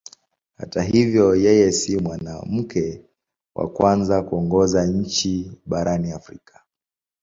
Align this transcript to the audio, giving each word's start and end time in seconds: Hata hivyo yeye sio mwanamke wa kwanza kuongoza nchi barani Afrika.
Hata 0.57 0.83
hivyo 0.83 1.35
yeye 1.35 1.71
sio 1.71 1.99
mwanamke 1.99 3.05
wa 3.55 3.69
kwanza 3.69 4.23
kuongoza 4.23 4.87
nchi 4.87 5.51
barani 5.65 6.11
Afrika. 6.11 6.63